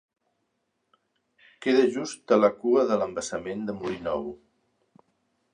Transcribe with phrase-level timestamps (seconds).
[1.65, 4.29] Queda just a la cua de l'Embassament de Molí Nou.